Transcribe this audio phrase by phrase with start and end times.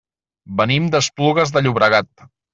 [0.61, 2.27] Venim d'Esplugues de Llobregat.